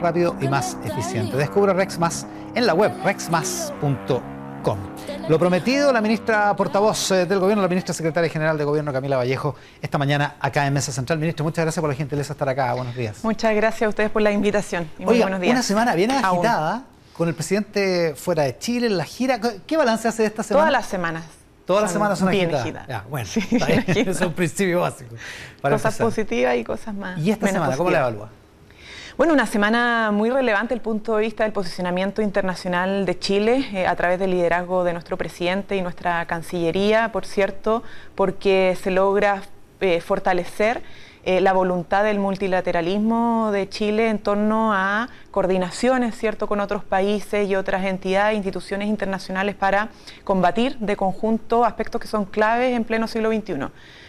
[0.00, 1.36] rápido y más eficiente.
[1.36, 4.78] Descubra RexMás en la web rexmas.com.
[5.28, 9.16] Lo prometido, la ministra portavoz eh, del gobierno, la ministra secretaria general de gobierno Camila
[9.16, 11.18] Vallejo, esta mañana acá en Mesa Central.
[11.18, 12.74] Ministro, muchas gracias por la gentileza de estar acá.
[12.74, 13.22] Buenos días.
[13.22, 15.52] Muchas gracias a ustedes por la invitación y muy buenos días.
[15.52, 16.84] Una semana bien agitada,
[17.16, 19.40] con el presidente fuera de Chile, en la gira.
[19.66, 20.66] ¿Qué balance hace de esta semana?
[20.66, 21.24] Todas las semanas.
[21.64, 23.08] Todas las semanas son agitadas.
[23.08, 23.40] bueno, sí,
[23.86, 25.14] es un principio básico.
[25.60, 27.18] cosas positivas y cosas más.
[27.18, 28.30] ¿Y esta semana cómo la evalúa?
[29.18, 33.68] Bueno, una semana muy relevante desde el punto de vista del posicionamiento internacional de Chile
[33.72, 37.82] eh, a través del liderazgo de nuestro presidente y nuestra Cancillería, por cierto,
[38.14, 39.42] porque se logra
[39.80, 40.82] eh, fortalecer
[41.24, 47.48] eh, la voluntad del multilateralismo de Chile en torno a coordinaciones, ¿cierto?, con otros países
[47.48, 49.88] y otras entidades, instituciones internacionales para
[50.24, 53.68] combatir de conjunto aspectos que son claves en pleno siglo XXI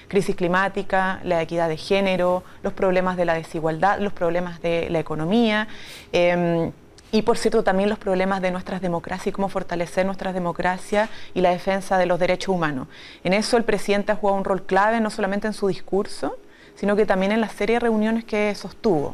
[0.09, 4.99] crisis climática, la equidad de género, los problemas de la desigualdad, los problemas de la
[4.99, 5.67] economía.
[6.11, 6.71] Em,
[7.11, 11.41] y por cierto también los problemas de nuestras democracias y cómo fortalecer nuestras democracias y
[11.41, 12.87] la defensa de los derechos humanos.
[13.23, 16.37] En eso el presidente ha jugado un rol clave, no solamente en su discurso,
[16.79, 19.13] sino que también en la serie de reuniones que sostuvo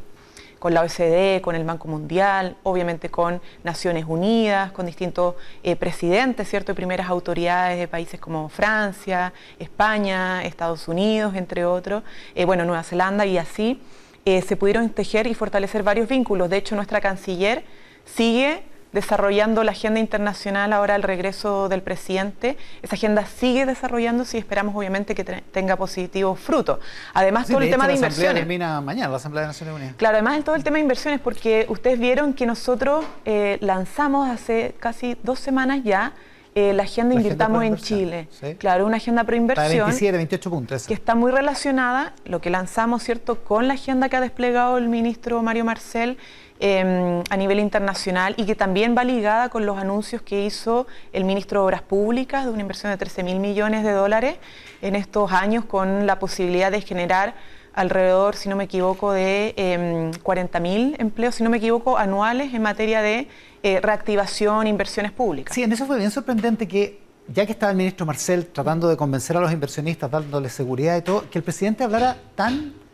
[0.60, 6.48] con la OSD, con el Banco Mundial, obviamente con Naciones Unidas, con distintos eh, presidentes,
[6.48, 6.74] ¿cierto?
[6.74, 12.04] Y primeras autoridades de países como Francia, España, Estados Unidos, entre otros,
[12.36, 13.82] eh, bueno, Nueva Zelanda y así,
[14.26, 16.52] eh, se pudieron tejer y fortalecer varios vínculos.
[16.52, 17.64] De hecho, nuestra canciller
[18.06, 18.62] sigue
[18.96, 22.58] desarrollando la agenda internacional ahora al regreso del presidente.
[22.82, 26.80] Esa agenda sigue desarrollándose y esperamos obviamente que tenga positivos frutos.
[27.14, 28.42] Además, todo el tema de inversiones.
[28.42, 29.96] termina mañana la Asamblea de Naciones Unidas.
[29.98, 34.74] Claro, además todo el tema de inversiones, porque ustedes vieron que nosotros eh, lanzamos hace
[34.80, 36.14] casi dos semanas ya
[36.58, 38.30] eh, la agenda Invirtamos en Chile.
[38.58, 39.88] Claro, una agenda pro inversión.
[39.88, 40.88] 27, 28 puntos.
[40.88, 44.88] Que está muy relacionada, lo que lanzamos, ¿cierto?, con la agenda que ha desplegado el
[44.88, 46.18] ministro Mario Marcel
[46.61, 51.25] Em, a nivel internacional y que también va ligada con los anuncios que hizo el
[51.25, 54.38] ministro de Obras Públicas de una inversión de 13 mil millones de dólares
[54.81, 57.35] en estos años con la posibilidad de generar
[57.74, 61.97] alrededor, si no me equivoco, de eh, em, 40 mil empleos, si no me equivoco,
[61.97, 63.28] anuales en materia de
[63.62, 65.53] eh, reactivación, inversiones públicas.
[65.53, 68.96] Sí, en eso fue bien sorprendente que ya que estaba el ministro Marcel tratando de
[68.96, 72.84] convencer a los inversionistas, dándoles seguridad y todo, que el presidente hablara tan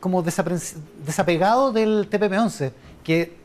[0.00, 2.72] como desapegado del TPP-11,
[3.04, 3.36] que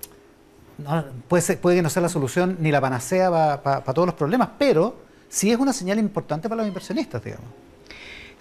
[1.28, 4.96] puede, puede que no sea la solución ni la panacea para todos los problemas, pero
[5.30, 7.46] sí es una señal importante para los inversionistas, digamos.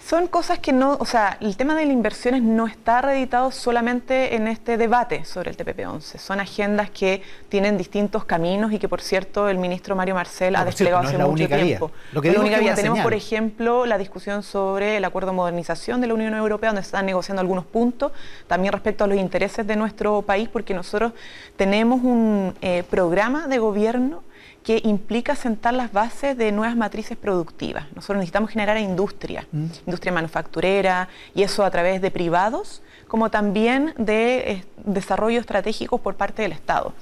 [0.07, 4.35] Son cosas que no, o sea, el tema de las inversiones no está reeditado solamente
[4.35, 6.19] en este debate sobre el TPP-11.
[6.19, 10.63] Son agendas que tienen distintos caminos y que, por cierto, el ministro Mario Marcel ha
[10.63, 11.91] desplegado hace mucho tiempo.
[12.11, 12.75] Lo que la única vía.
[12.75, 16.83] Tenemos, por ejemplo, la discusión sobre el acuerdo de modernización de la Unión Europea, donde
[16.83, 18.11] se están negociando algunos puntos,
[18.45, 21.13] también respecto a los intereses de nuestro país, porque nosotros
[21.55, 24.21] tenemos un eh, programa de gobierno
[24.65, 27.85] que implica sentar las bases de nuevas matrices productivas.
[27.93, 29.65] Nosotros necesitamos generar industria, mm.
[29.85, 36.15] industria manufacturera, y eso a través de privados, como también de eh, desarrollo estratégico por
[36.15, 36.93] parte del Estado.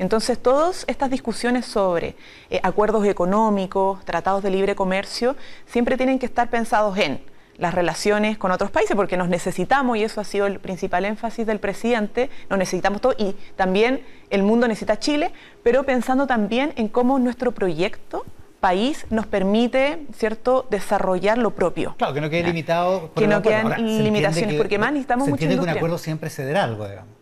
[0.00, 2.16] Entonces, todas estas discusiones sobre
[2.50, 7.20] eh, acuerdos económicos, tratados de libre comercio, siempre tienen que estar pensados en
[7.58, 11.46] las relaciones con otros países, porque nos necesitamos, y eso ha sido el principal énfasis
[11.46, 15.32] del presidente, nos necesitamos todo, y también el mundo necesita Chile,
[15.62, 18.24] pero pensando también en cómo nuestro proyecto
[18.60, 21.96] país nos permite, ¿cierto?, desarrollar lo propio.
[21.98, 23.12] Claro, que no quede limitado.
[23.14, 26.64] que no queden limitaciones, porque más necesitamos se mucho entiende que un acuerdo siempre cederá
[26.64, 27.21] algo, digamos.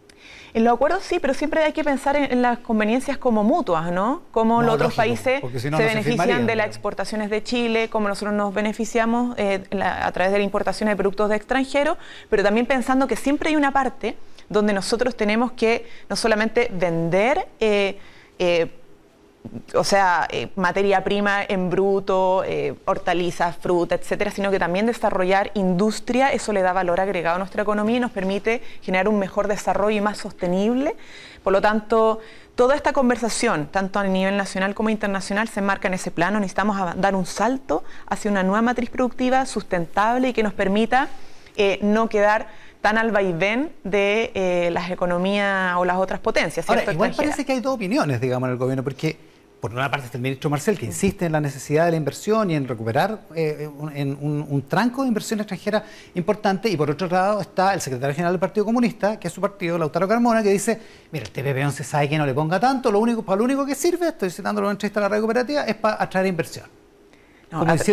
[0.53, 4.23] En los acuerdos sí, pero siempre hay que pensar en, las conveniencias como mutuas, ¿no?
[4.33, 9.35] Cómo los otros países se benefician de las exportaciones de Chile, cómo nosotros nos beneficiamos
[9.39, 13.51] eh, a través de la importación de productos de extranjeros, pero también pensando que siempre
[13.51, 14.17] hay una parte
[14.49, 17.99] donde nosotros tenemos que no solamente vender eh,
[18.39, 18.80] eh,
[19.75, 25.51] o sea, eh, materia prima en bruto, eh, hortalizas, fruta, etcétera, sino que también desarrollar
[25.55, 29.49] industria, eso le da valor agregado a nuestra economía y nos permite generar un mejor
[29.49, 30.95] desarrollo y más sostenible.
[31.43, 32.21] Por lo tanto,
[32.55, 36.39] toda esta conversación, tanto a nivel nacional como internacional, se enmarca en ese plano.
[36.39, 41.09] Necesitamos dar un salto hacia una nueva matriz productiva sustentable y que nos permita
[41.57, 42.49] eh, no quedar
[42.83, 46.69] tan al vaivén de las economías o las otras potencias.
[46.69, 49.30] Ahora, igual parece que hay dos opiniones, digamos, en el gobierno, porque
[49.61, 52.51] por una parte está el ministro Marcel, que insiste en la necesidad de la inversión
[52.51, 55.85] y en recuperar eh, un, tranco de inversión extranjera
[56.15, 59.41] importante, y por otro lado está el secretario general del Partido Comunista, que es su
[59.41, 60.81] partido, Lautaro Carmona, que dice,
[61.13, 63.75] mira, el TPP-11 sabe que no le ponga tanto, lo único, para lo único que
[63.75, 66.80] sirve, estoy citando en una entrevista a la red cooperativa, es para atraer inversión.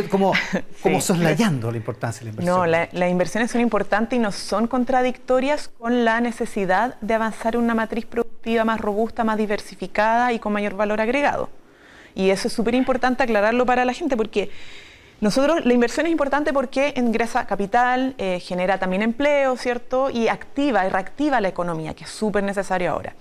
[0.09, 0.33] Como,
[0.83, 2.57] como, soslayando la importancia de la inversión.
[2.57, 7.61] No, las inversiones son importantes y no son contradictorias con la necesidad de avanzar en
[7.61, 11.49] una matriz productiva más robusta, más diversificada y con mayor valor agregado.
[12.15, 14.49] Y eso es súper importante aclararlo para la gente porque
[15.19, 20.09] nosotros, la inversión es importante porque ingresa capital, eh, genera también empleo, ¿cierto?
[20.11, 23.15] Y activa y reactiva la economía, que es súper necesario ahora.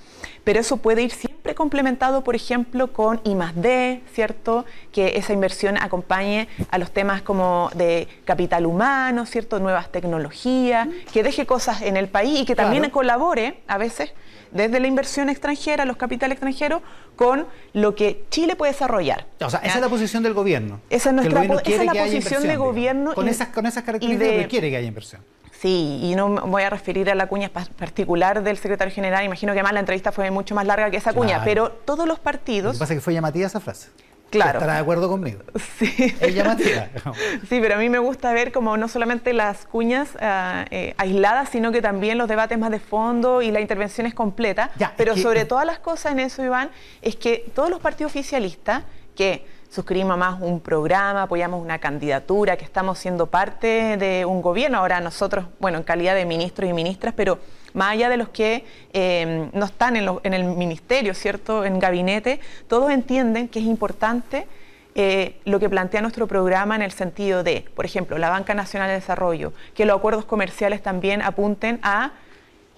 [0.45, 4.65] Pero eso puede ir siempre complementado, por ejemplo, con I D, ¿cierto?
[4.93, 9.59] Que esa inversión acompañe a los temas como de capital humano, ¿cierto?
[9.59, 14.13] Nuevas tecnologías, que deje cosas en el país y que también colabore a veces
[14.57, 16.83] desde la inversión extranjera, los capitales extranjeros,
[17.15, 19.27] con lo que Chile puede desarrollar.
[19.41, 20.81] O sea, esa es la posición del gobierno.
[20.91, 23.15] Esa es, nuestra, esa es la posición de gobierno.
[23.15, 25.23] Con, esas, con esas características quiere que haya inversión.
[25.61, 29.25] Sí, y no me voy a referir a la cuña particular del secretario general.
[29.25, 32.19] Imagino que además la entrevista fue mucho más larga que esa cuña, pero todos los
[32.19, 32.67] partidos.
[32.67, 33.89] Lo que pasa es que fue llamativa esa frase.
[34.31, 34.59] Claro.
[34.59, 35.41] Estará de acuerdo conmigo.
[35.79, 36.15] Sí.
[36.21, 36.89] Es llamativa.
[37.49, 41.51] sí, pero a mí me gusta ver como no solamente las cuñas ah, eh, aisladas,
[41.51, 44.71] sino que también los debates más de fondo y la intervención es completa.
[44.97, 46.71] pero sobre todas las cosas en eso, Iván,
[47.03, 48.85] es que todos los partidos oficialistas
[49.15, 54.79] que suscribimos más un programa, apoyamos una candidatura, que estamos siendo parte de un gobierno,
[54.79, 57.39] ahora nosotros, bueno, en calidad de ministros y ministras, pero
[57.77, 58.65] más allá de los que
[58.95, 64.47] em, no están en, el ministerio, ¿cierto?, en gabinete, todos entienden que es importante
[64.95, 68.89] eh, lo que plantea nuestro programa en el sentido de, por ejemplo, la Banca Nacional
[68.89, 72.13] de Desarrollo, que los acuerdos comerciales también apunten a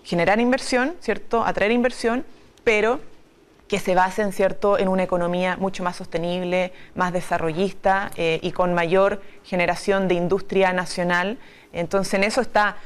[0.03, 2.25] generar inversión, ¿cierto?, atraer inversión,
[2.65, 2.99] pero
[3.69, 4.79] que se basen ¿cierto?
[4.79, 10.73] en una economía mucho más sostenible, más desarrollista eh, y con mayor generación de industria
[10.73, 11.39] nacional.
[11.73, 12.79] Entonces en eso está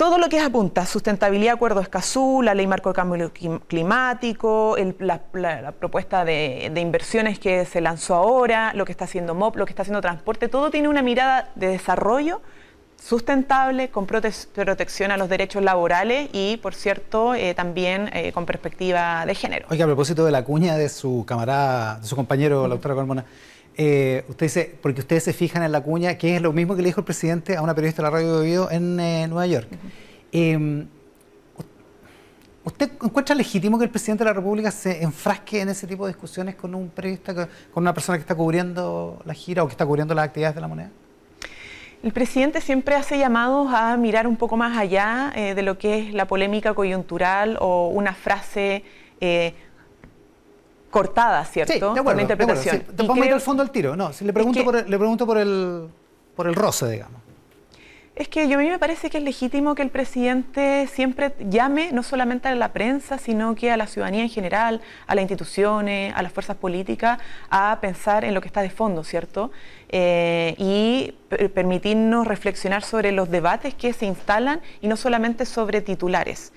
[0.00, 3.30] todo lo que es apunta, sustentabilidad, acuerdo Escazú, la ley marco de cambio
[3.68, 9.56] climático, la, propuesta de, de, inversiones que se lanzó ahora, lo que está haciendo MOP,
[9.56, 12.40] lo que está haciendo transporte, todo tiene una mirada de desarrollo
[12.96, 19.26] sustentable, con protección a los derechos laborales y, por cierto, eh, también eh, con perspectiva
[19.26, 19.66] de género.
[19.68, 23.26] Oiga, a propósito de la cuña de su camarada, de su compañero, la doctora Carmona,
[23.76, 26.82] eh, usted dice, porque ustedes se fijan en la cuña, que es lo mismo que
[26.82, 29.68] le dijo el presidente a una periodista de la radio de Vivo en Nueva York.
[30.32, 30.86] Em,
[32.62, 36.12] ¿Usted encuentra legítimo que el presidente de la República se enfrasque en ese tipo de
[36.12, 37.48] discusiones con un periodista, con
[37.82, 40.68] una persona que está cubriendo la gira o que está cubriendo las actividades de la
[40.68, 40.90] moneda?
[42.02, 45.98] El presidente siempre hace llamados a mirar un poco más allá eh, de lo que
[45.98, 48.84] es la polémica coyuntural o una frase
[49.20, 49.54] eh,
[50.90, 51.72] cortada, ¿cierto?
[51.72, 52.80] Sí, de acuerdo, Con interpretación.
[52.80, 53.96] Te vamos a ir al fondo al tiro.
[53.96, 55.88] No, si le pregunto, por, el, le pregunto por el,
[56.36, 57.20] por el roce, digamos.
[58.20, 61.90] Es que yo a mí me parece que es legítimo que el presidente siempre llame
[61.90, 66.12] no solamente a la prensa, sino que a la ciudadanía en general, a las instituciones,
[66.14, 69.52] a las fuerzas políticas, a pensar en lo que está de fondo, ¿cierto?
[69.88, 71.14] Eh, y
[71.54, 76.52] permitirnos reflexionar sobre los debates que se instalan y no solamente sobre titulares.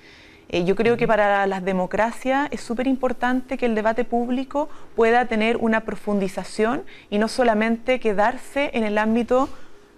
[0.53, 5.25] Eh, yo creo que para las democracias es súper importante que el debate público pueda
[5.25, 9.49] tener una profundización y no solamente quedarse en el ámbito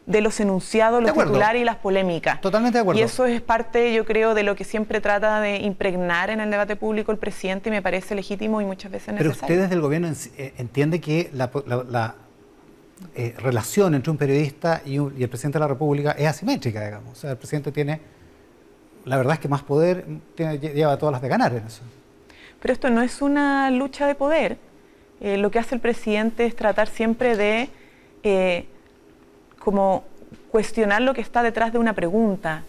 [0.05, 2.39] de los enunciados, los titulares y las polémicas.
[2.39, 3.01] Totalmente de acuerdo.
[3.01, 6.49] Y eso es parte, yo creo, de lo que siempre trata de impregnar en el
[6.49, 9.33] debate público el presidente y me parece legítimo y muchas veces necesario.
[9.33, 10.07] Pero usted desde el gobierno
[10.37, 12.15] eh, entiende que la,
[13.13, 17.11] eh, relación entre un periodista y, el presidente de la República es asimétrica, digamos.
[17.11, 17.99] O sea, el presidente tiene,
[19.05, 20.05] la verdad es que más poder,
[20.37, 21.81] lleva todas las de ganar en eso.
[22.59, 24.57] Pero esto no es una lucha de poder.
[25.21, 27.69] Eh, lo que hace el presidente es tratar siempre de
[29.59, 30.03] como
[30.49, 32.63] cuestionar lo que está detrás de una pregunta,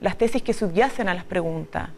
[0.00, 1.90] las tesis que subyacen a las preguntas.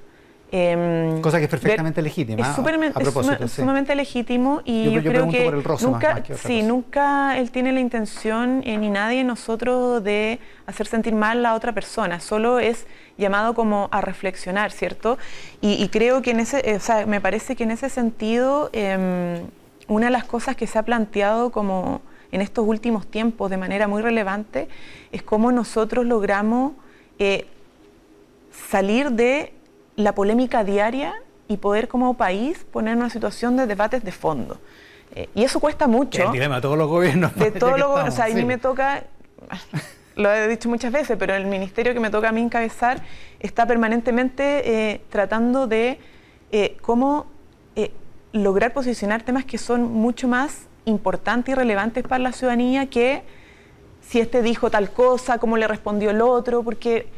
[0.50, 2.49] Em, Cosa que es perfectamente legítima.
[2.49, 5.50] Es, sumamente legítimo y yo, creo que
[5.83, 11.45] nunca, sí, nunca él tiene la intención eh, ni nadie nosotros de hacer sentir mal
[11.45, 12.19] a otra persona.
[12.21, 12.87] Solo es
[13.19, 15.19] llamado como a reflexionar, ¿cierto?
[15.61, 19.43] Y, creo que en ese, eh, o sea, me parece que en ese sentido em,
[19.87, 22.00] una de las cosas que se ha planteado como
[22.33, 24.69] en estos últimos tiempos de manera muy relevante
[25.12, 26.73] es cómo nosotros logramos
[27.19, 27.47] eh,
[28.71, 29.52] salir de
[29.99, 31.12] la polémica diaria
[31.49, 34.59] y poder como país poner una situación de debates de fondo.
[35.14, 36.23] Eh, y eso cuesta mucho.
[36.23, 37.35] El dilema de todos los gobiernos.
[37.35, 38.14] De todos los gobiernos.
[38.14, 39.02] O sea, a mí me toca,
[40.14, 43.02] lo he dicho muchas veces, pero el ministerio que me toca a mí encabezar
[43.40, 45.99] está permanentemente eh, tratando de
[46.81, 47.26] cómo
[48.33, 53.23] lograr posicionar temas que son mucho más importantes y relevantes para la ciudadanía que
[54.02, 57.09] si este dijo tal cosa, cómo le respondió el otro, porque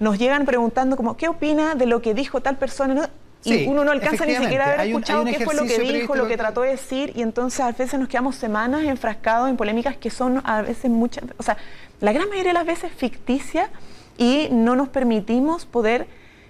[0.00, 3.10] nos llegan preguntando como, ¿qué opina de lo que dijo tal persona?
[3.42, 6.28] y uno no alcanza ni siquiera a haber escuchado qué fue lo que dijo, lo
[6.28, 10.10] que trató de decir, y entonces a veces nos quedamos semanas enfrascados en polémicas que
[10.10, 11.56] son a veces muchas, o sea,
[12.00, 13.70] la gran mayoría de las veces ficticias
[14.18, 16.06] y no nos permitimos poder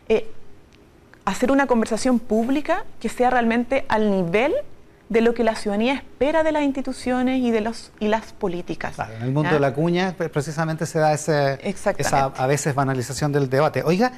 [0.09, 0.27] eh,
[1.25, 4.53] hacer una conversación pública que sea realmente al nivel
[5.11, 8.95] de lo que la ciudadanía espera de las instituciones y de los y las políticas.
[8.95, 11.59] Claro, en el mundo de la cuña precisamente se da ese,
[11.99, 13.83] esa a veces banalización del debate.
[13.83, 14.13] Oiga,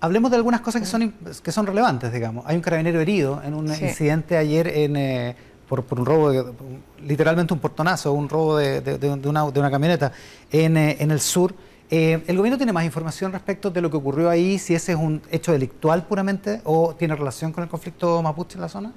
[0.00, 1.12] hablemos de algunas cosas que son,
[1.42, 2.46] que son relevantes, digamos.
[2.46, 5.36] Hay un carabinero herido en un incidente ayer en, eh,
[5.68, 6.54] por, un robo,
[7.02, 10.12] literalmente un portonazo, un robo de, de, una, de una, camioneta
[10.52, 11.56] en, eh, en el sur.
[11.90, 14.98] Eh, ¿El gobierno tiene más información respecto de lo que ocurrió ahí, si ese es
[14.98, 18.92] un hecho delictual puramente o tiene relación con el conflicto mapuche en la zona?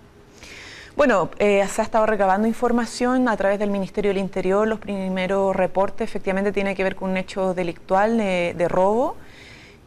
[0.99, 4.67] Bueno, se ha estado recabando información a través del Ministerio del Interior.
[4.67, 9.15] Los primeros reportes efectivamente tienen que ver con un hecho delictual de, de robo.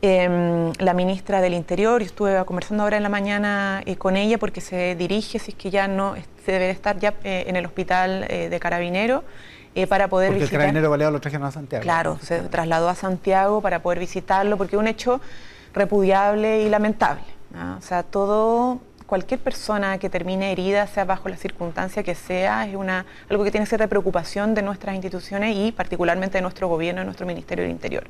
[0.01, 4.39] Em, la ministra del Interior, y estuve conversando ahora en la mañana eh, con ella
[4.39, 6.15] porque se dirige, si es que ya no,
[6.47, 9.23] se debe estar ya eh, en el hospital eh, de Carabinero.
[9.91, 10.61] para poder porque visitar.
[10.61, 11.83] el carabinero baleado lo trajeron a Santiago.
[11.83, 15.21] Claro, se trasladó a Santiago para poder visitarlo, porque es un hecho
[15.75, 17.23] repudiable y lamentable.
[17.79, 18.81] O sea, todo
[19.13, 23.51] cualquier persona que termine herida, sea bajo la circunstancia que sea, es una, algo que
[23.51, 27.73] tiene cierta preocupación de nuestras instituciones y particularmente de nuestro gobierno, de nuestro Ministerio del
[27.73, 28.05] Interior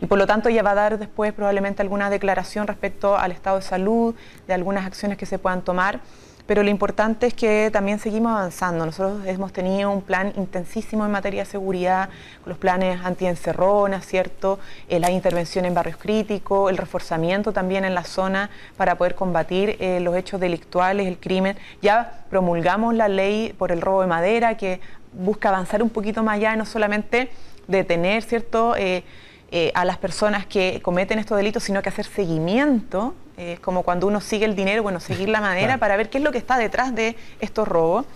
[0.00, 3.58] y por lo tanto ella va a dar después probablemente alguna declaración respecto al estado
[3.58, 4.16] de salud,
[4.48, 6.00] de algunas acciones que se puedan tomar.
[6.46, 8.84] Pero lo importante es que también seguimos avanzando.
[8.84, 12.08] Nosotros hemos tenido un plan intensísimo en materia de seguridad,
[12.46, 14.58] los planes anti-encerrona, ¿cierto?
[14.88, 19.76] Eh, la intervención en barrios críticos, el reforzamiento también en la zona para poder combatir
[19.78, 21.56] eh, los hechos delictuales, el crimen.
[21.80, 24.80] Ya promulgamos la ley por el robo de madera que
[25.12, 27.30] busca avanzar un poquito más allá y no solamente
[27.68, 28.74] detener, ¿cierto?
[28.76, 29.04] Eh,
[29.50, 34.06] eh, a las personas que cometen estos delitos, sino que hacer seguimiento, eh, como cuando
[34.06, 36.58] uno sigue el dinero, bueno, seguir la madera para ver qué es lo que está
[36.58, 38.06] detrás de estos robos.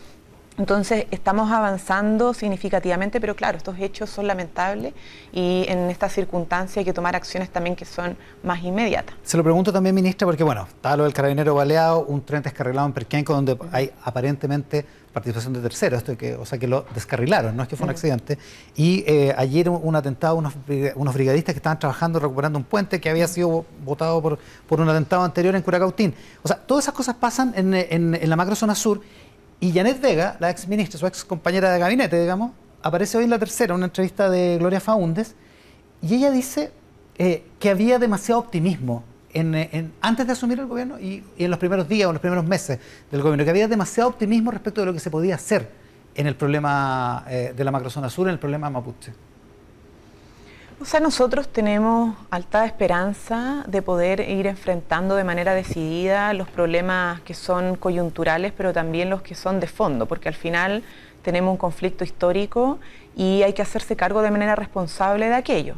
[0.59, 4.95] Entonces, estamos avanzando significativamente, pero claro, estos hechos son lamentables
[5.33, 9.15] y en esta circunstancia hay que tomar acciones también que son más inmediatas.
[9.23, 12.87] Se lo pregunto también, ministra, porque bueno, está lo del carabinero baleado, un tren descarrilado
[12.87, 17.57] en Perquenco, donde hay aparentemente participación de terceros, esto que, o sea que lo descarrilaron,
[17.57, 18.39] no es que fue un accidente.
[18.77, 20.53] Y eh, ayer un, atentado, unos,
[20.95, 24.89] unos, brigadistas que estaban trabajando recuperando un puente que había sido votado por, por un
[24.91, 26.15] atentado anterior en Curacautín.
[26.43, 29.01] O sea, todas esas cosas pasan en, en, en la macrozona sur
[29.61, 33.31] y Janet Vega, la ex ministra, su ex compañera de gabinete, digamos, aparece hoy en
[33.31, 35.35] la tercera, una entrevista de Gloria Faúndes,
[36.03, 36.71] y ella dice
[37.19, 41.89] eh, que había demasiado optimismo en, antes de asumir el gobierno y, en los primeros
[41.89, 42.79] días o en los primeros meses
[43.11, 45.69] del gobierno, que había demasiado optimismo respecto de lo que se podía hacer
[46.15, 49.13] en el problema eh, de la macrozona sur, en el problema mapuche.
[50.79, 57.23] O sea, nosotros tenemos alta esperanza de poder ir enfrentando de manera decidida los problemas
[57.23, 60.85] que son coyunturales, pero también los que son de fondo, porque al final
[61.23, 62.79] tenemos un conflicto histórico
[63.17, 65.77] y hay que hacerse cargo de manera responsable de aquello.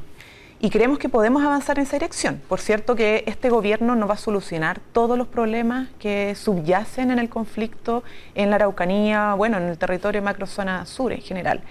[0.59, 2.43] Y creemos que podemos avanzar en esa dirección.
[2.49, 7.21] Por cierto que este gobierno no va a solucionar todos los problemas que subyacen en
[7.21, 8.03] el conflicto
[8.35, 11.63] en la Araucanía, bueno, en el territorio macrozona sur en general,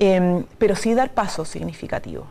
[0.00, 2.26] em, pero sí dar pasos significativos.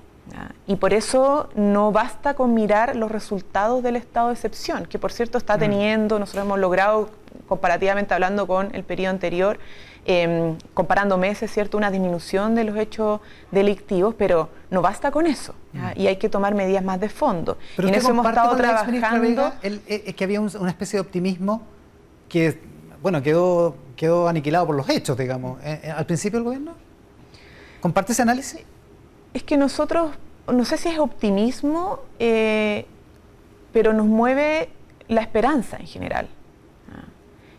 [0.68, 5.12] Y por eso no basta con mirar los resultados del estado de excepción, que por
[5.12, 7.10] cierto está teniendo, nosotros hemos logrado,
[7.48, 9.60] comparativamente hablando con el periodo anterior,
[10.06, 11.78] em, comparando meses, ¿cierto?
[11.78, 13.20] Una disminución de los hechos
[13.52, 15.56] delictivos, pero no basta con eso.
[15.74, 15.88] Mm.
[15.96, 17.58] Y hay que tomar medidas más de fondo.
[17.76, 19.54] Pero en eso hemos estado trabajando.
[19.62, 21.64] es eh, que había una especie de optimismo
[22.28, 22.60] que,
[23.02, 25.60] bueno, quedó, quedó aniquilado por los hechos, digamos.
[25.64, 26.74] Eh, eh, al principio del gobierno.
[27.82, 28.62] ¿Comparte ese análisis?
[29.34, 30.12] Es que nosotros,
[30.48, 32.86] no sé si es optimismo, eh,
[33.72, 34.70] pero nos mueve
[35.08, 36.28] la esperanza en general.
[36.92, 37.06] Ah.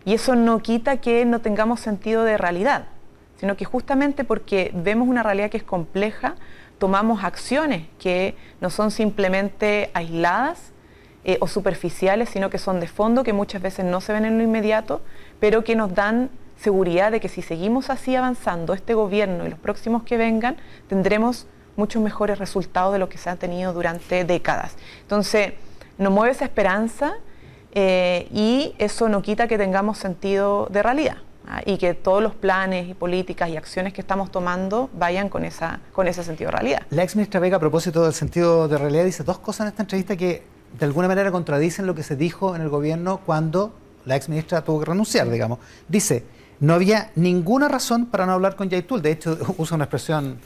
[0.05, 2.87] Y eso no quita que no tengamos sentido de realidad,
[3.37, 6.35] sino que justamente porque vemos una realidad que es compleja,
[6.79, 10.73] tomamos acciones que no son simplemente aisladas
[11.25, 14.39] eh, o superficiales, sino que son de fondo, que muchas veces no se ven en
[14.39, 15.03] lo inmediato,
[15.39, 19.59] pero que nos dan seguridad de que si seguimos así avanzando, este gobierno y los
[19.59, 20.57] próximos que vengan,
[20.89, 21.47] tendremos
[21.81, 24.77] muchos mejores resultados de lo que se han tenido durante décadas.
[25.03, 25.55] Entonces,
[25.99, 27.15] nos mueve esa esperanza
[27.73, 31.17] eh, y eso no quita que tengamos sentido de realidad
[31.49, 31.63] ¿ah?
[31.65, 35.81] y que todos los planes y políticas y acciones que estamos tomando vayan con, esa,
[35.93, 36.83] con ese sentido de realidad.
[36.91, 39.83] La ex ministra Vega, a propósito del sentido de realidad, dice dos cosas en esta
[39.83, 40.43] entrevista que
[40.79, 44.63] de alguna manera contradicen lo que se dijo en el gobierno cuando la ex ministra
[44.63, 45.59] tuvo que renunciar, digamos.
[45.89, 46.25] Dice,
[46.61, 50.39] no había ninguna razón para no hablar con Yaitul, de hecho usa una expresión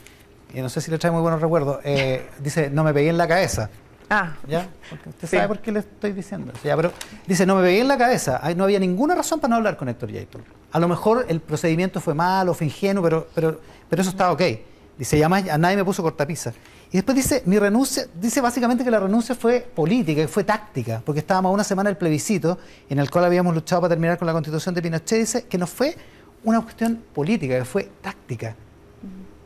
[0.55, 3.17] y no sé si le trae muy buenos recuerdos, eh, dice, no me pegué en
[3.17, 3.69] la cabeza.
[4.09, 4.35] Ah.
[4.47, 4.69] ¿Ya?
[5.07, 6.53] usted sabe por qué le estoy diciendo.
[6.61, 6.91] pero
[7.27, 8.39] dice, no me veía en la cabeza.
[8.55, 10.39] No había ninguna razón para no hablar con Héctor Yaito.
[10.71, 13.59] A lo mejor el procedimiento fue malo, fue ingenuo, pero, pero,
[13.89, 14.41] pero eso estaba ok.
[14.97, 16.53] Dice, ya a nadie me puso cortapisa.
[16.91, 21.01] Y después dice, mi renuncia, dice básicamente que la renuncia fue política, y fue táctica,
[21.03, 22.57] porque estábamos a una semana del plebiscito
[22.89, 25.19] en el cual habíamos luchado para terminar con la constitución de Pinochet.
[25.19, 25.97] Dice que no fue
[26.43, 28.55] una cuestión política, que fue táctica.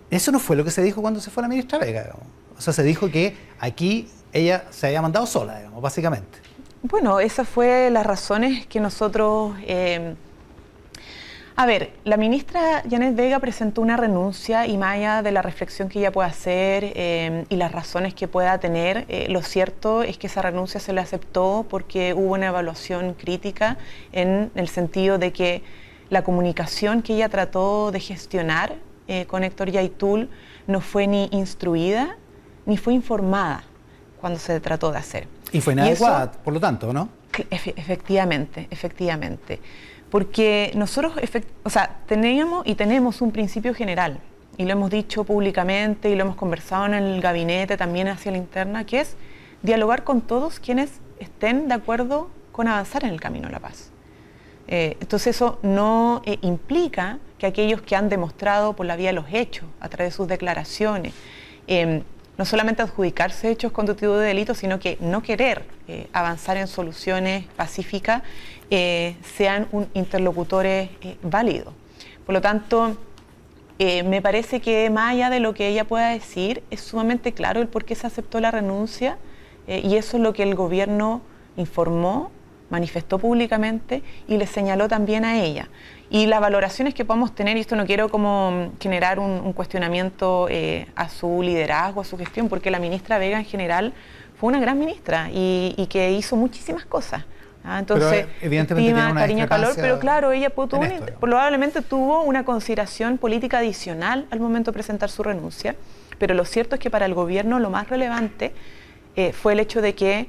[0.09, 2.15] Eso no fue lo que se dijo cuando se fue la ministra Vega.
[2.57, 6.39] O sea, se dijo que aquí ella se había mandado sola, digamos, básicamente.
[6.81, 9.53] Bueno, esas fueron las razones que nosotros...
[9.63, 10.15] Eh,
[11.55, 15.89] a ver, la ministra Janet Vega presentó una renuncia y más allá de la reflexión
[15.89, 20.17] que ella pueda hacer eh, y las razones que pueda tener, eh, lo cierto es
[20.17, 23.77] que esa renuncia se le aceptó porque hubo una evaluación crítica
[24.13, 25.61] en el sentido de que
[26.09, 28.77] la comunicación que ella trató de gestionar
[29.27, 30.29] con Héctor Yaitul
[30.67, 32.17] no fue ni instruida
[32.65, 33.63] ni fue informada
[34.21, 35.27] cuando se trató de hacer.
[35.51, 37.09] Y fue inadecuada, por lo tanto, ¿no?
[37.49, 39.59] efectivamente, efectivamente.
[40.09, 41.13] Porque nosotros,
[41.63, 44.19] o sea, teníamos y tenemos un principio general,
[44.57, 48.37] y lo hemos dicho públicamente y lo hemos conversado en el gabinete, también hacia la
[48.37, 49.15] interna, que es
[49.61, 53.91] dialogar con todos quienes estén de acuerdo con avanzar en el camino a la paz.
[54.71, 59.13] Eh, entonces eso no eh, implica que aquellos que han demostrado por la vía de
[59.13, 61.13] los hechos, a través de sus declaraciones,
[61.65, 62.03] em,
[62.38, 67.45] no solamente adjudicarse hechos constitutivos de delito, sino que no querer eh, avanzar en soluciones
[67.55, 68.21] pacíficas,
[68.69, 70.91] sean un interlocutores
[71.23, 71.73] válidos.
[72.23, 72.95] Por lo tanto,
[73.79, 77.67] me parece que más allá de lo que ella pueda decir, es sumamente claro el
[77.67, 79.17] por qué se aceptó la renuncia
[79.65, 81.23] y eso es lo que el gobierno
[81.57, 82.29] informó,
[82.69, 85.69] manifestó públicamente y le señaló también a ella.
[86.09, 90.88] Y las valoraciones que podamos tener, y esto no quiero como generar un, cuestionamiento eh,
[90.95, 93.93] a su liderazgo, a su gestión, porque la ministra Vega en general
[94.39, 97.25] fue una gran ministra y, que hizo muchísimas cosas.
[97.63, 97.77] ¿ah?
[97.77, 104.39] Entonces, evidentemente estima, cariño, calor, pero claro, ella probablemente tuvo una consideración política adicional al
[104.39, 105.75] momento de presentar su renuncia,
[106.17, 108.53] pero lo cierto es que para el gobierno lo más relevante
[109.15, 110.27] eh, fue el hecho de que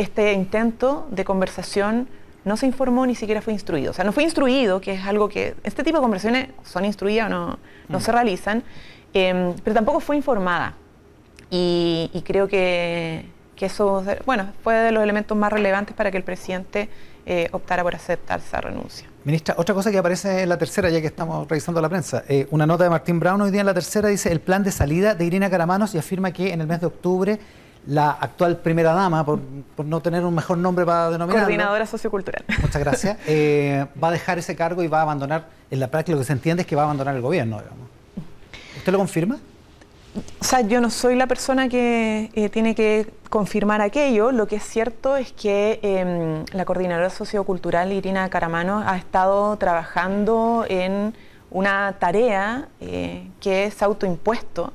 [0.00, 2.08] este intento de conversación
[2.44, 3.90] no se informó ni siquiera fue instruido.
[3.90, 7.26] O sea, no fue instruido, que es algo que este tipo de conversaciones son instruidas
[7.26, 7.58] o no,
[7.88, 8.00] no mm.
[8.00, 8.62] se realizan,
[9.12, 10.74] em, pero tampoco fue informada.
[11.50, 16.22] Y, creo que, que, eso, bueno, fue de los elementos más relevantes para que el
[16.22, 16.88] presidente
[17.26, 19.06] eh, optara por aceptar esa renuncia.
[19.24, 22.46] Ministra, otra cosa que aparece en la tercera, ya que estamos revisando la prensa, eh,
[22.52, 25.14] una nota de Martín Brown hoy día en la tercera dice el plan de salida
[25.14, 27.38] de Irina Caramanos y afirma que en el mes de octubre
[27.90, 29.40] la actual primera dama, por,
[29.84, 31.42] no tener un mejor nombre para denominar.
[31.42, 32.44] Coordinadora sociocultural.
[32.62, 33.18] Muchas gracias.
[33.26, 36.26] Eh, va a dejar ese cargo y va a abandonar, en la práctica lo que
[36.26, 37.88] se entiende es que va a abandonar el gobierno, digamos.
[38.76, 39.38] ¿Usted lo confirma?
[40.40, 44.32] O sea, yo no soy la persona que eh, tiene que confirmar aquello.
[44.32, 50.64] Lo que es cierto es que em, la coordinadora sociocultural Irina Caramano ha estado trabajando
[50.68, 51.14] en
[51.50, 54.72] una tarea eh, que es autoimpuesto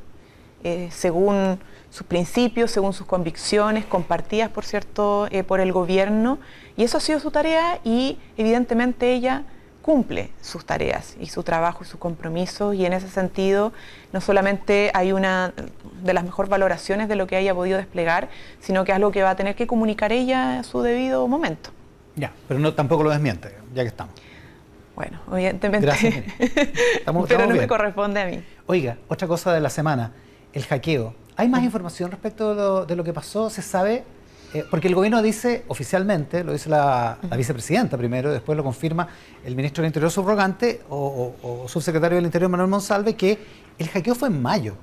[0.89, 1.60] según
[1.95, 6.39] sus principios, según sus convicciones, compartidas, por cierto, eh, por el gobierno.
[6.75, 9.43] Y eso ha sido su tarea y evidentemente ella
[9.81, 13.71] cumple sus tareas y su trabajo y sus compromisos y en ese sentido
[14.12, 15.53] no solamente hay una
[16.01, 18.27] de las mejores valoraciones de lo que haya podido desplegar,
[18.60, 21.69] sino que es algo que va a tener que comunicar ella a su debido momento.
[22.17, 24.15] Ya, pero no tampoco lo desmiente, ya que estamos.
[24.97, 25.86] Bueno, evidentemente.
[25.86, 26.25] Gracias.
[27.29, 28.43] pero no me corresponde a mí.
[28.65, 30.12] Oiga, otra cosa de la semana,
[30.51, 31.24] el hackeo.
[31.37, 33.49] ¿Hay más información respecto de lo, que pasó?
[33.49, 34.03] ¿Se sabe?
[34.53, 39.07] Eh, porque el gobierno dice oficialmente, lo dice la, vicepresidenta primero, después lo confirma
[39.43, 43.37] el ministro del Interior subrogante o, subsecretario del Interior Manuel Monsalve, que
[43.77, 44.75] el hackeo fue en mayo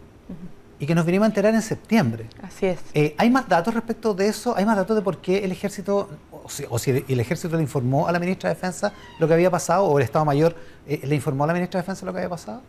[0.79, 2.27] y que nos vinimos a enterar en septiembre.
[2.43, 2.81] Así es.
[2.93, 4.55] Eh, ¿Hay más datos respecto de eso?
[4.55, 6.11] ¿Hay más datos de por qué el ejército,
[6.69, 9.85] o si, el ejército le informó a la ministra de Defensa lo que había pasado,
[9.85, 10.55] o el Estado Mayor
[10.87, 12.61] eh, le informó a la ministra de Defensa lo que había pasado?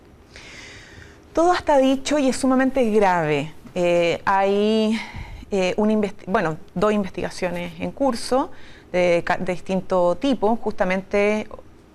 [1.34, 3.52] Todo está dicho y es sumamente grave.
[3.76, 5.00] Eh, hay
[5.52, 5.76] eh,
[6.28, 8.52] bueno, dos investigaciones en curso
[8.92, 11.48] de, distinto tipo, justamente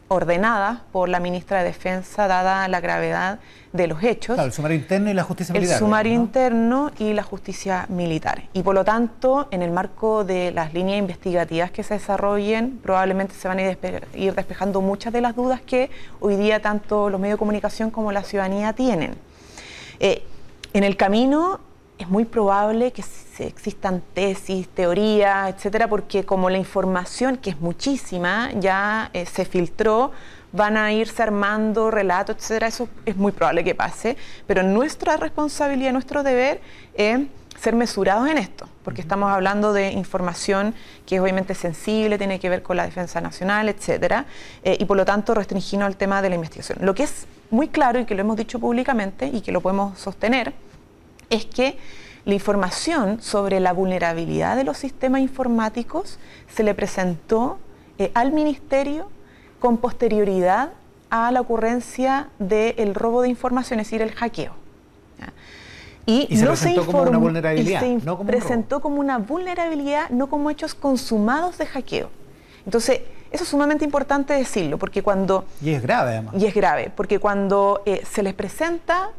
[0.08, 3.40] ordenadas por la ministra de Defensa, dada la gravedad
[3.72, 4.38] de los hechos.
[4.38, 5.72] el sumario interno y la justicia militar.
[5.74, 8.44] El sumario interno y la justicia militar.
[8.54, 13.34] Y por lo tanto, en el marco de las líneas investigativas que se desarrollen, probablemente
[13.34, 13.62] se van a
[14.14, 18.10] ir, despejando muchas de las dudas que hoy día tanto los medios de comunicación como
[18.10, 19.14] la ciudadanía tienen.
[20.00, 20.22] Eh,
[20.72, 21.60] en el camino
[21.98, 23.02] es muy probable que
[23.38, 30.12] existan tesis, teorías, etcétera, porque como la información, que es muchísima, ya eh, se filtró,
[30.52, 32.68] van a irse armando relatos, etcétera.
[32.68, 36.60] Eso es muy probable que pase, pero nuestra responsabilidad, nuestro deber
[36.94, 37.20] es
[37.60, 42.48] ser mesurados en esto, porque estamos hablando de información que es obviamente sensible, tiene que
[42.48, 44.26] ver con la defensa nacional, etcétera,
[44.62, 46.78] eh, y por lo tanto restringirnos al tema de la investigación.
[46.82, 49.98] Lo que es muy claro y que lo hemos dicho públicamente y que lo podemos
[49.98, 50.52] sostener
[51.30, 51.78] es que
[52.24, 56.18] la información sobre la vulnerabilidad de los sistemas informáticos
[56.54, 57.58] se le presentó
[57.98, 59.08] eh, al Ministerio
[59.60, 60.70] con posterioridad
[61.10, 64.52] a la ocurrencia del robo de información, es decir, el hackeo.
[66.04, 70.48] Y, se presentó como una vulnerabilidad, se no como presentó como una vulnerabilidad, no como
[70.48, 72.08] hechos consumados de hackeo.
[72.64, 75.44] Entonces, eso es sumamente importante decirlo, porque cuando...
[75.60, 76.34] Y es grave, además.
[76.38, 79.10] Y es grave, porque cuando eh, se les presenta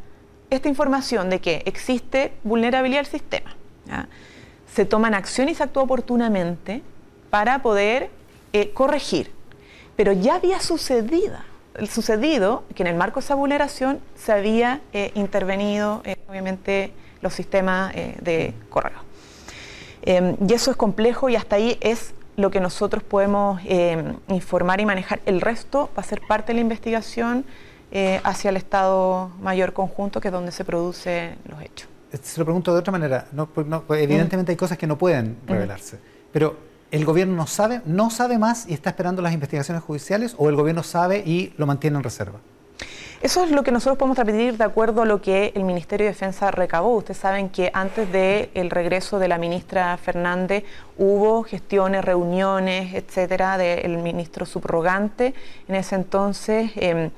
[0.50, 3.56] esta información de que existe vulnerabilidad del sistema,
[4.72, 6.82] se toman acciones y se actúa oportunamente
[7.30, 8.10] para poder
[8.52, 9.30] eh, corregir.
[9.96, 11.38] Pero ya había sucedido
[11.88, 17.32] sucedido que en el marco de esa vulneración se había eh, intervenido, eh, obviamente, los
[17.32, 18.98] sistemas de correo.
[20.02, 24.80] Em, y eso es complejo y hasta ahí es lo que nosotros podemos em, informar
[24.80, 25.20] y manejar.
[25.26, 27.44] El resto va a ser parte de la investigación
[28.22, 31.88] hacia el Estado Mayor Conjunto, que es donde se producen los hechos.
[32.22, 33.26] Se lo pregunto de otra manera.
[33.32, 35.98] No, pues, pues, evidentemente hay cosas que no pueden revelarse.
[36.32, 40.48] Pero ¿El gobierno no sabe, no sabe más y está esperando las investigaciones judiciales o
[40.48, 42.40] el gobierno sabe y lo mantiene en reserva?
[43.22, 46.12] Eso es lo que nosotros podemos transmitir de acuerdo a lo que el Ministerio de
[46.12, 46.96] Defensa recabó.
[46.96, 50.64] Ustedes saben que antes del regreso de la ministra Fernández
[50.98, 55.34] hubo gestiones, reuniones, etcétera, del ministro subrogante
[55.68, 56.72] en ese entonces.
[56.74, 57.10] Em,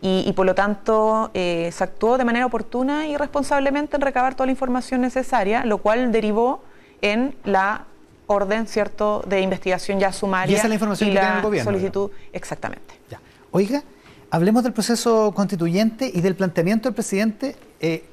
[0.00, 4.46] y, por lo tanto eh, se actuó de manera oportuna y responsablemente en recabar toda
[4.46, 6.62] la información necesaria, lo cual derivó
[7.02, 7.84] en la
[8.26, 10.52] orden, ¿cierto?, de investigación ya sumaria.
[10.52, 11.72] Y esa es la información que tiene el gobierno.
[11.72, 12.94] Solicitud, exactamente.
[13.10, 13.20] Ya.
[13.50, 13.82] Oiga,
[14.30, 18.04] hablemos del proceso constituyente y del planteamiento del presidente eh,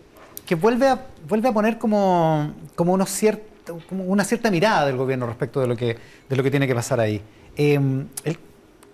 [0.46, 4.96] que vuelve a, vuelve a poner como, como, unos cierto, como una cierta mirada del
[4.96, 5.98] gobierno respecto de lo que,
[6.30, 7.22] de lo que tiene que pasar ahí.
[7.58, 8.08] Em,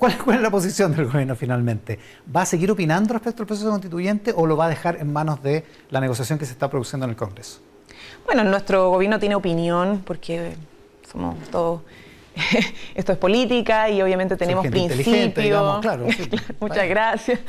[0.01, 1.99] ¿cuál, ¿Cuál es la posición del gobierno finalmente?
[2.35, 5.43] ¿Va a seguir opinando respecto al proceso constituyente o lo va a dejar en manos
[5.43, 7.59] de la negociación que se está produciendo en el Congreso?
[8.25, 10.55] Bueno, nuestro gobierno tiene opinión porque
[11.11, 11.81] somos todos
[12.95, 15.85] esto es política y obviamente tenemos principios.
[16.59, 17.39] muchas gracias.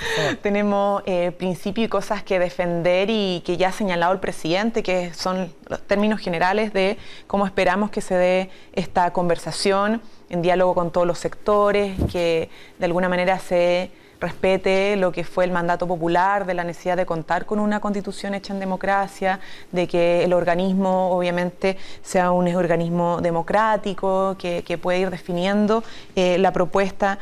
[0.42, 5.12] Tenemos eh, principios y cosas que defender y que ya ha señalado el presidente, que
[5.14, 10.90] son los términos generales de cómo esperamos que se dé esta conversación en diálogo con
[10.90, 13.90] todos los sectores, que de alguna manera se
[14.22, 18.34] respete lo que fue el mandato popular, de la necesidad de contar con una constitución
[18.34, 19.40] hecha en democracia,
[19.72, 25.84] de que el organismo obviamente sea un organismo democrático, que, puede ir definiendo
[26.16, 27.18] eh, la propuesta.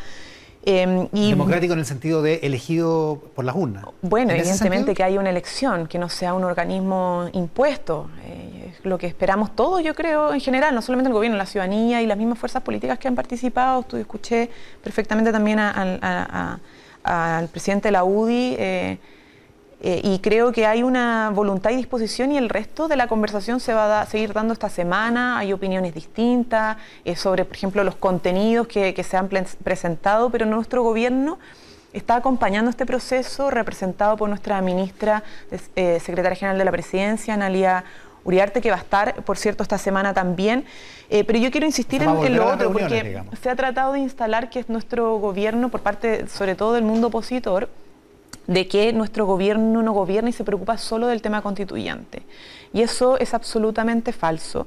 [0.62, 3.86] Em, democrático en el sentido de elegido por las urnas.
[4.02, 8.10] Bueno, evidentemente que haya una elección, que no sea un organismo impuesto.
[8.24, 12.02] Eh, lo que esperamos todos, yo creo, en general, no solamente el gobierno, la ciudadanía
[12.02, 13.82] y las mismas fuerzas políticas que han participado.
[13.82, 14.50] Tú escuché
[14.82, 16.60] perfectamente también a
[17.02, 18.56] al presidente de la UDI.
[18.58, 18.98] Eh,
[19.82, 23.60] eh, y creo que hay una voluntad y disposición y el resto de la conversación
[23.60, 25.38] se va a seguir dando esta semana.
[25.38, 30.82] Hay opiniones distintas eh, sobre, por ejemplo, los contenidos que, se han presentado, pero nuestro
[30.82, 31.38] gobierno
[31.94, 37.84] está acompañando este proceso representado por nuestra ministra, secretaria general de la presidencia, Analia
[38.24, 40.64] Uriarte, que va a estar, por cierto, esta semana también.
[41.08, 44.60] Eh, pero yo quiero insistir en, lo otro, porque se ha tratado de instalar que
[44.60, 47.68] es nuestro gobierno, por parte sobre todo del mundo opositor,
[48.46, 52.22] de que nuestro gobierno no gobierna y se preocupa solo del tema constituyente.
[52.72, 54.66] Y eso es absolutamente falso.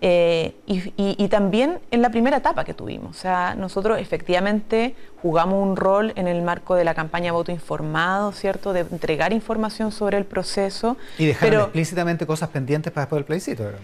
[0.00, 3.16] Eh, y, también en la primera etapa que tuvimos.
[3.16, 8.32] O sea, nosotros efectivamente jugamos un rol en el marco de la campaña Voto Informado,
[8.32, 8.72] ¿cierto?
[8.72, 10.96] De entregar información sobre el proceso.
[11.18, 13.64] Y dejar explícitamente cosas pendientes para después del plebiscito.
[13.64, 13.80] ¿verdad?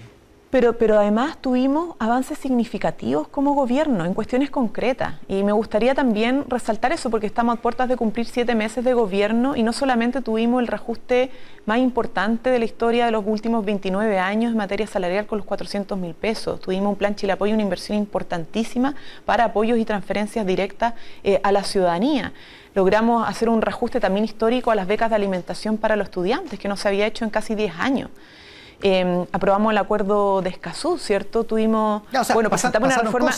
[0.51, 5.15] Pero, pero además tuvimos avances significativos como gobierno en cuestiones concretas.
[5.29, 8.93] Y me gustaría también resaltar eso porque estamos a puertas de cumplir siete meses de
[8.93, 11.31] gobierno y no solamente tuvimos el reajuste
[11.67, 15.47] más importante de la historia de los últimos 29 años en materia salarial con los
[15.47, 16.61] 400 mil pesos.
[16.61, 21.53] Tuvimos un plan Chile Apoyo, una inversión importantísima para apoyos y transferencias directas eh, a
[21.53, 22.33] la ciudadanía
[22.75, 26.69] logramos hacer un reajuste también histórico a las becas de alimentación para los estudiantes, que
[26.69, 28.11] no se había hecho en casi 10 años.
[28.83, 31.45] Em, aprobamos el acuerdo de Escazú, ¿cierto?
[31.45, 32.03] Tuvimos,
[32.35, 33.33] bueno, presentamos una reforma.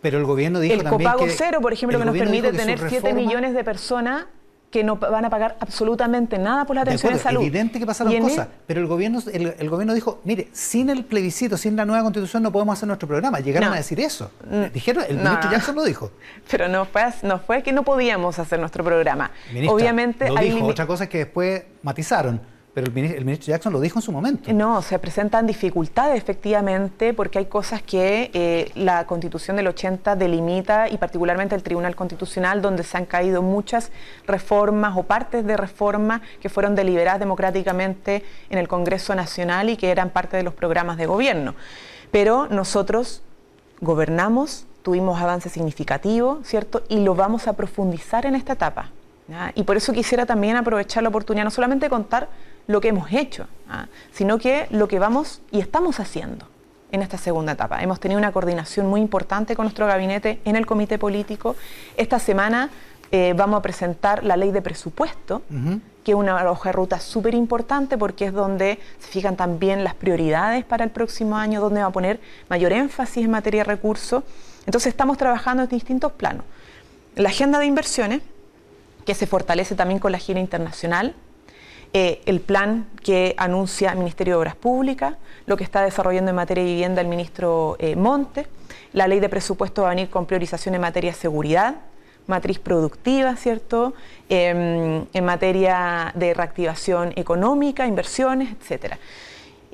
[0.00, 3.54] pero el gobierno dijo el copago cero, por ejemplo, que nos permite tener 7 millones
[3.54, 4.26] de personas
[4.70, 7.40] que no van a pagar absolutamente nada por la atención de, salud.
[7.40, 11.56] Es evidente que pasaron cosas, pero el gobierno, el, gobierno dijo, mire, sin el plebiscito,
[11.56, 13.40] sin la nueva constitución no podemos hacer nuestro programa.
[13.40, 14.30] Llegaron a decir eso.
[14.44, 14.72] Mm.
[14.72, 16.10] Dijeron, el ministro Jackson lo dijo.
[16.50, 19.30] Pero no fue, no fue que no podíamos hacer nuestro programa.
[19.68, 20.66] Obviamente lo dijo.
[20.66, 22.40] Otra cosa es que después matizaron
[22.78, 24.52] pero el ministro, Jackson lo dijo en su momento.
[24.52, 30.88] No, se presentan dificultades efectivamente porque hay cosas que eh, la constitución del 80 delimita
[30.88, 33.90] y particularmente el Tribunal Constitucional donde se han caído muchas
[34.28, 39.90] reformas o partes de reformas que fueron deliberadas democráticamente en el Congreso Nacional y que
[39.90, 41.56] eran parte de los programas de gobierno.
[42.12, 43.22] Pero nosotros
[43.80, 46.84] gobernamos, tuvimos avances significativos, ¿cierto?
[46.88, 48.92] Y lo vamos a profundizar en esta etapa.
[49.54, 52.28] Y por eso quisiera también aprovechar la oportunidad, no solamente contar
[52.66, 53.46] lo que hemos hecho,
[54.12, 56.46] sino que lo que vamos y estamos haciendo
[56.92, 57.82] en esta segunda etapa.
[57.82, 61.56] Hemos tenido una coordinación muy importante con nuestro gabinete en el comité político.
[61.96, 62.70] Esta semana
[63.10, 65.42] eh, vamos a presentar la ley de presupuesto,
[66.04, 69.94] que es una hoja de ruta súper importante porque es donde se fijan también las
[69.94, 74.24] prioridades para el próximo año, donde va a poner mayor énfasis en materia de recursos.
[74.66, 76.44] Entonces estamos trabajando en distintos planos.
[77.16, 78.22] La agenda de inversiones,
[79.08, 81.14] que se fortalece también con la gira internacional,
[81.94, 85.14] eh, el plan que anuncia el Ministerio de Obras Públicas,
[85.46, 88.46] lo que está desarrollando en materia de vivienda el ministro eh, Monte,
[88.92, 91.76] la ley de presupuesto va a venir con priorización en materia de seguridad,
[92.26, 93.94] matriz productiva, ¿cierto?
[94.28, 98.98] Em, en materia de reactivación económica, inversiones, etcétera.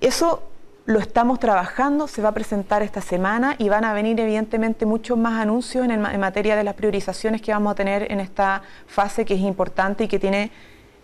[0.01, 0.45] Eso
[0.87, 5.17] lo estamos trabajando, se va a presentar esta semana y van a venir evidentemente muchos
[5.17, 9.35] más anuncios en, materia de las priorizaciones que vamos a tener en esta fase que
[9.35, 10.51] es importante y que tiene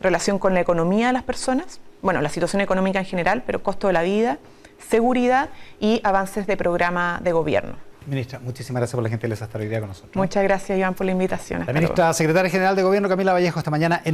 [0.01, 3.87] relación con la economía de las personas, bueno, la situación económica en general, pero costo
[3.87, 4.39] de la vida,
[4.89, 7.91] seguridad y avances de programa de gobierno.
[8.07, 10.17] Ministra, muchísimas gracias por la gentileza estar hoy día con nosotros.
[10.17, 11.65] Muchas gracias, Iván, por la invitación.
[11.67, 14.09] La ministra secretaria general de Gobierno, Camila Vallejo, esta mañana en